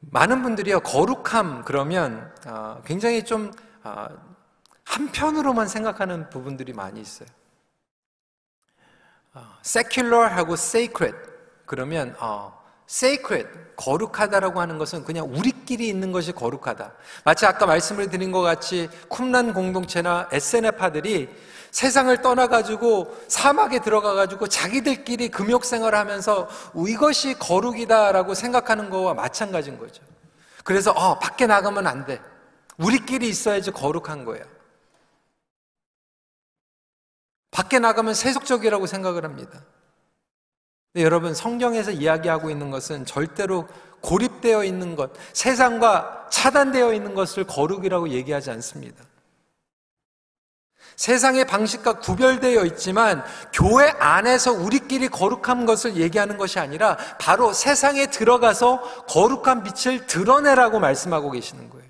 많은 0.00 0.42
분들이요, 0.42 0.80
거룩함 0.80 1.64
그러면 1.64 2.32
어, 2.46 2.80
굉장히 2.84 3.24
좀 3.24 3.50
어, 3.82 4.06
한편으로만 4.84 5.66
생각하는 5.66 6.30
부분들이 6.30 6.72
많이 6.72 7.00
있어요. 7.00 7.28
Secular하고 9.64 10.54
sacred 10.54 11.16
그러면 11.64 12.14
어, 12.18 12.56
sacred 12.88 13.48
거룩하다라고 13.76 14.60
하는 14.60 14.78
것은 14.78 15.04
그냥 15.04 15.26
우리끼리 15.32 15.88
있는 15.88 16.12
것이 16.12 16.32
거룩하다. 16.32 16.92
마치 17.24 17.44
아까 17.46 17.66
말씀을 17.66 18.08
드린 18.08 18.32
것 18.32 18.40
같이 18.40 18.88
쿰란 19.08 19.52
공동체나 19.52 20.28
SNF파들이 20.32 21.28
세상을 21.70 22.22
떠나가지고 22.22 23.14
사막에 23.28 23.80
들어가가지고 23.80 24.46
자기들끼리 24.46 25.28
금욕 25.28 25.64
생활을 25.64 25.98
하면서 25.98 26.48
이것이 26.74 27.38
거룩이다라고 27.38 28.34
생각하는 28.34 28.88
거와 28.88 29.12
마찬가지인 29.12 29.78
거죠. 29.78 30.02
그래서 30.64 30.92
어, 30.92 31.18
밖에 31.18 31.46
나가면 31.46 31.86
안 31.86 32.06
돼. 32.06 32.20
우리끼리 32.78 33.28
있어야지 33.28 33.70
거룩한 33.72 34.24
거야. 34.24 34.42
밖에 37.56 37.78
나가면 37.78 38.12
세속적이라고 38.12 38.86
생각을 38.86 39.24
합니다. 39.24 39.62
여러분, 40.96 41.32
성경에서 41.32 41.90
이야기하고 41.90 42.50
있는 42.50 42.70
것은 42.70 43.06
절대로 43.06 43.66
고립되어 44.02 44.62
있는 44.62 44.94
것, 44.94 45.10
세상과 45.32 46.26
차단되어 46.30 46.92
있는 46.92 47.14
것을 47.14 47.44
거룩이라고 47.44 48.10
얘기하지 48.10 48.50
않습니다. 48.50 49.02
세상의 50.96 51.46
방식과 51.46 52.00
구별되어 52.00 52.66
있지만 52.66 53.24
교회 53.54 53.88
안에서 53.88 54.52
우리끼리 54.52 55.08
거룩한 55.08 55.64
것을 55.64 55.96
얘기하는 55.96 56.36
것이 56.36 56.58
아니라 56.58 56.98
바로 57.18 57.54
세상에 57.54 58.06
들어가서 58.06 59.06
거룩한 59.06 59.62
빛을 59.62 60.06
드러내라고 60.06 60.78
말씀하고 60.78 61.30
계시는 61.30 61.70
거예요. 61.70 61.86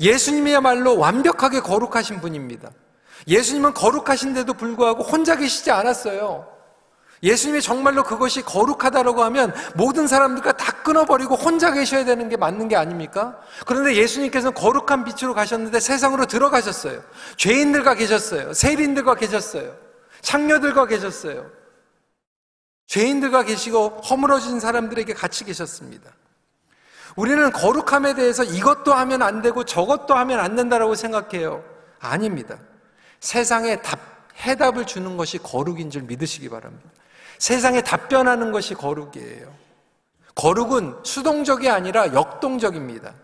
예수님이야말로 0.00 0.98
완벽하게 0.98 1.60
거룩하신 1.60 2.20
분입니다. 2.20 2.70
예수님은 3.26 3.74
거룩하신데도 3.74 4.54
불구하고 4.54 5.02
혼자 5.02 5.36
계시지 5.36 5.70
않았어요. 5.70 6.52
예수님이 7.22 7.62
정말로 7.62 8.02
그것이 8.02 8.42
거룩하다라고 8.42 9.22
하면 9.24 9.54
모든 9.74 10.08
사람들과 10.08 10.52
다 10.52 10.82
끊어버리고 10.82 11.36
혼자 11.36 11.70
계셔야 11.70 12.04
되는 12.04 12.28
게 12.28 12.36
맞는 12.36 12.66
게 12.66 12.74
아닙니까? 12.74 13.38
그런데 13.64 13.94
예수님께서는 13.94 14.54
거룩한 14.54 15.04
빛으로 15.04 15.32
가셨는데 15.32 15.78
세상으로 15.78 16.26
들어가셨어요. 16.26 17.00
죄인들과 17.36 17.94
계셨어요. 17.94 18.52
세린들과 18.54 19.14
계셨어요. 19.14 19.72
창녀들과 20.20 20.86
계셨어요. 20.86 21.48
죄인들과 22.88 23.44
계시고 23.44 24.00
허물어진 24.00 24.58
사람들에게 24.58 25.14
같이 25.14 25.44
계셨습니다. 25.44 26.10
우리는 27.14 27.52
거룩함에 27.52 28.14
대해서 28.14 28.42
이것도 28.42 28.94
하면 28.94 29.22
안 29.22 29.42
되고 29.42 29.64
저것도 29.64 30.14
하면 30.14 30.40
안 30.40 30.56
된다라고 30.56 30.96
생각해요. 30.96 31.62
아닙니다. 32.00 32.58
세상에 33.22 33.80
답, 33.80 34.00
해답을 34.36 34.84
주는 34.84 35.16
것이 35.16 35.38
거룩인 35.38 35.90
줄 35.90 36.02
믿으시기 36.02 36.48
바랍니다. 36.48 36.90
세상에 37.38 37.80
답변하는 37.80 38.50
것이 38.50 38.74
거룩이에요. 38.74 39.48
거룩은 40.34 40.98
수동적이 41.04 41.70
아니라 41.70 42.12
역동적입니다. 42.12 43.14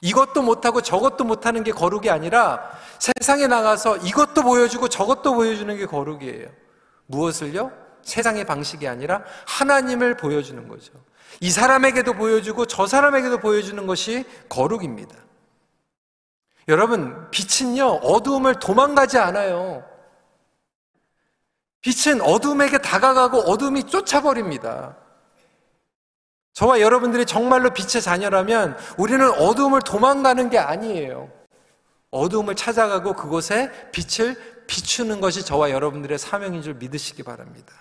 이것도 0.00 0.42
못하고 0.42 0.80
저것도 0.80 1.24
못하는 1.24 1.64
게 1.64 1.72
거룩이 1.72 2.08
아니라 2.08 2.70
세상에 3.00 3.48
나가서 3.48 3.96
이것도 3.96 4.42
보여주고 4.42 4.88
저것도 4.88 5.34
보여주는 5.34 5.76
게 5.76 5.84
거룩이에요. 5.84 6.48
무엇을요? 7.06 7.72
세상의 8.02 8.44
방식이 8.44 8.86
아니라 8.86 9.24
하나님을 9.44 10.16
보여주는 10.16 10.68
거죠. 10.68 10.92
이 11.40 11.50
사람에게도 11.50 12.12
보여주고 12.14 12.66
저 12.66 12.86
사람에게도 12.86 13.38
보여주는 13.38 13.84
것이 13.88 14.24
거룩입니다. 14.48 15.16
여러분, 16.68 17.30
빛은요, 17.30 17.84
어두움을 17.84 18.56
도망가지 18.56 19.18
않아요. 19.18 19.82
빛은 21.80 22.20
어둠에게 22.20 22.78
다가가고 22.78 23.38
어둠이 23.38 23.84
쫓아버립니다. 23.84 24.96
저와 26.52 26.80
여러분들이 26.80 27.24
정말로 27.24 27.70
빛의 27.70 28.02
자녀라면 28.02 28.76
우리는 28.98 29.30
어둠을 29.30 29.80
도망가는 29.80 30.50
게 30.50 30.58
아니에요. 30.58 31.30
어둠을 32.10 32.56
찾아가고 32.56 33.14
그곳에 33.14 33.70
빛을 33.92 34.36
비추는 34.66 35.20
것이 35.20 35.44
저와 35.44 35.70
여러분들의 35.70 36.18
사명인 36.18 36.62
줄 36.62 36.74
믿으시기 36.74 37.22
바랍니다. 37.22 37.72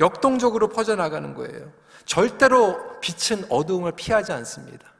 역동적으로 0.00 0.68
퍼져나가는 0.68 1.34
거예요. 1.34 1.72
절대로 2.04 3.00
빛은 3.00 3.46
어두움을 3.48 3.92
피하지 3.92 4.32
않습니다. 4.32 4.93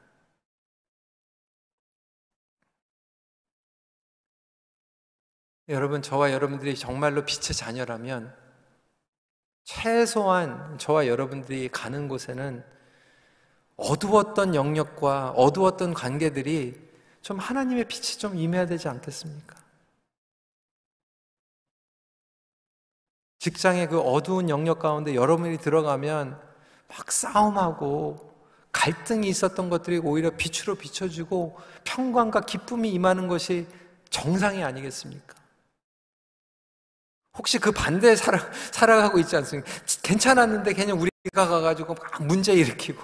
여러분, 5.69 6.01
저와 6.01 6.31
여러분들이 6.31 6.75
정말로 6.75 7.25
빛의 7.25 7.55
자녀라면 7.55 8.33
최소한 9.63 10.77
저와 10.77 11.07
여러분들이 11.07 11.69
가는 11.69 12.07
곳에는 12.07 12.63
어두웠던 13.77 14.55
영역과 14.55 15.31
어두웠던 15.31 15.93
관계들이 15.93 16.79
좀 17.21 17.39
하나님의 17.39 17.85
빛이 17.85 18.19
좀 18.19 18.37
임해야 18.37 18.67
되지 18.67 18.87
않겠습니까? 18.87 19.55
직장의 23.39 23.89
그 23.89 23.99
어두운 23.99 24.49
영역 24.49 24.79
가운데 24.79 25.15
여러분이 25.15 25.57
들어가면 25.57 26.39
막 26.87 27.11
싸움하고 27.11 28.33
갈등이 28.71 29.27
있었던 29.27 29.69
것들이 29.69 29.97
오히려 29.97 30.29
빛으로 30.31 30.75
비춰지고 30.75 31.57
평강과 31.83 32.41
기쁨이 32.41 32.91
임하는 32.91 33.27
것이 33.27 33.67
정상이 34.09 34.63
아니겠습니까? 34.63 35.44
혹시 37.37 37.59
그 37.59 37.71
반대에 37.71 38.15
살아, 38.15 38.39
살아가고 38.71 39.19
있지 39.19 39.35
않습니까? 39.35 39.69
괜찮았는데 40.03 40.73
그냥 40.73 40.99
우리가 40.99 41.47
가가지고 41.47 41.95
막 41.95 42.23
문제 42.23 42.53
일으키고. 42.53 43.01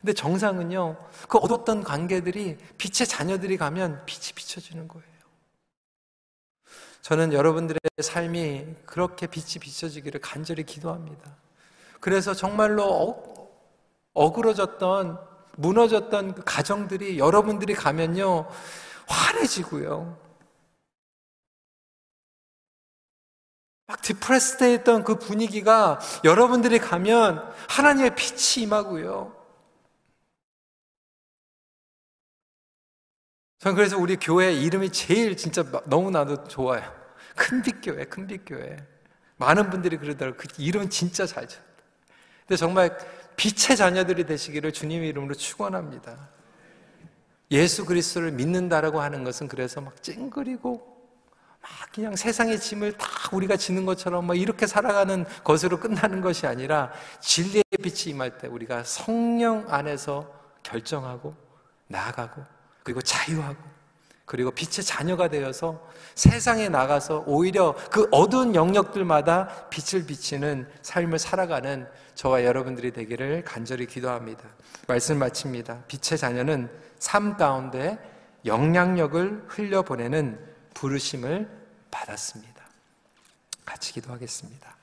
근데 0.00 0.14
정상은요, 0.14 0.96
그 1.28 1.38
어뒀던 1.38 1.84
관계들이 1.84 2.56
빛의 2.78 3.06
자녀들이 3.06 3.58
가면 3.58 4.02
빛이 4.06 4.32
비춰지는 4.34 4.88
거예요. 4.88 5.06
저는 7.02 7.34
여러분들의 7.34 7.78
삶이 8.00 8.66
그렇게 8.86 9.26
빛이 9.26 9.58
비춰지기를 9.60 10.20
간절히 10.20 10.64
기도합니다. 10.64 11.36
그래서 12.00 12.32
정말로 12.32 12.84
어, 12.84 13.50
어그러졌던, 14.14 15.18
무너졌던 15.56 16.34
그 16.34 16.42
가정들이 16.46 17.18
여러분들이 17.18 17.74
가면요, 17.74 18.48
환해지고요. 19.06 20.29
막 23.90 24.00
디프레스돼 24.02 24.74
있던 24.74 25.02
그 25.02 25.16
분위기가 25.18 25.98
여러분들이 26.22 26.78
가면 26.78 27.42
하나님의 27.68 28.14
빛이 28.14 28.64
임하고요. 28.64 29.34
전 33.58 33.74
그래서 33.74 33.98
우리 33.98 34.16
교회 34.16 34.52
이름이 34.52 34.90
제일 34.90 35.36
진짜 35.36 35.64
너무나도 35.86 36.44
좋아요. 36.44 36.84
큰빛교회, 37.34 38.04
큰빛교회. 38.04 38.76
많은 39.38 39.70
분들이 39.70 39.96
그러더라고요. 39.96 40.38
그 40.38 40.46
이름 40.62 40.88
진짜 40.88 41.26
잘 41.26 41.48
쳐. 41.48 41.58
근데 42.46 42.56
정말 42.56 42.96
빛의 43.34 43.76
자녀들이 43.76 44.24
되시기를 44.24 44.72
주님의 44.72 45.08
이름으로 45.08 45.34
축원합니다. 45.34 46.28
예수 47.50 47.84
그리스도를 47.84 48.30
믿는다라고 48.30 49.00
하는 49.00 49.24
것은 49.24 49.48
그래서 49.48 49.80
막 49.80 50.00
찡그리고 50.00 50.89
막 51.60 51.70
그냥 51.92 52.16
세상의 52.16 52.58
짐을 52.58 52.96
다 52.96 53.06
우리가 53.32 53.56
지는 53.56 53.84
것처럼 53.84 54.26
뭐 54.26 54.34
이렇게 54.34 54.66
살아가는 54.66 55.24
것으로 55.44 55.78
끝나는 55.78 56.20
것이 56.20 56.46
아니라 56.46 56.90
진리의 57.20 57.64
빛이 57.82 58.14
임할 58.14 58.38
때 58.38 58.48
우리가 58.48 58.84
성령 58.84 59.66
안에서 59.68 60.30
결정하고 60.62 61.34
나아가고 61.88 62.42
그리고 62.82 63.02
자유하고 63.02 63.80
그리고 64.24 64.52
빛의 64.52 64.84
자녀가 64.84 65.26
되어서 65.26 65.84
세상에 66.14 66.68
나가서 66.68 67.24
오히려 67.26 67.74
그 67.90 68.06
어두운 68.12 68.54
영역들마다 68.54 69.68
빛을 69.70 70.06
비치는 70.06 70.68
삶을 70.82 71.18
살아가는 71.18 71.88
저와 72.14 72.44
여러분들이 72.44 72.92
되기를 72.92 73.42
간절히 73.44 73.86
기도합니다. 73.86 74.44
말씀 74.86 75.18
마칩니다. 75.18 75.82
빛의 75.88 76.16
자녀는 76.16 76.70
삶 77.00 77.36
가운데 77.36 77.98
영향력을 78.46 79.46
흘려보내는 79.48 80.49
부르심을 80.74 81.48
받았습니다. 81.90 82.64
같이 83.64 83.92
기도하겠습니다. 83.92 84.79